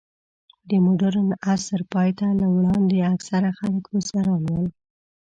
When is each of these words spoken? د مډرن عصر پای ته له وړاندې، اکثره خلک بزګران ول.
د 0.69 0.71
مډرن 0.85 1.29
عصر 1.51 1.81
پای 1.93 2.09
ته 2.17 2.27
له 2.39 2.47
وړاندې، 2.55 3.07
اکثره 3.13 3.49
خلک 3.57 3.83
بزګران 3.91 4.43
ول. 4.47 4.67